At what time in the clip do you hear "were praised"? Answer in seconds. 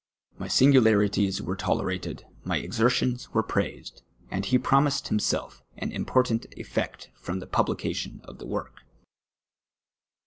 3.35-4.01